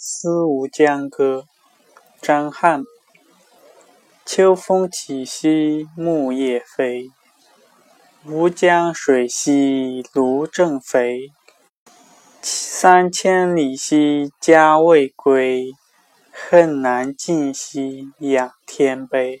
[0.00, 1.46] 思无江歌，
[2.22, 2.84] 张翰。
[4.24, 7.08] 秋风起兮木叶飞，
[8.24, 11.32] 吴江水兮芦正肥。
[12.40, 15.72] 三千里兮家未归，
[16.30, 19.40] 恨难尽兮仰天悲。